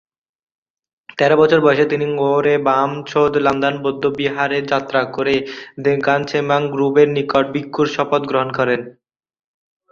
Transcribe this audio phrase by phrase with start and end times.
[1.17, 5.35] তেরো বছর বয়সে তিনি ঙ্গোর-এ-বাম-ছোস-ল্দান বৌদ্ধবিহারে যাত্রা করে
[5.83, 8.81] দ্কোন-ম্ছোগ-ল্হুন-গ্রুবের নিকট ভিক্ষুর শপথ গ্রহণ করেন।